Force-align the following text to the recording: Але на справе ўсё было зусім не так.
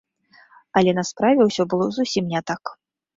Але 0.79 0.91
на 0.99 1.03
справе 1.09 1.41
ўсё 1.49 1.63
было 1.73 1.85
зусім 1.99 2.23
не 2.33 2.41
так. 2.49 2.63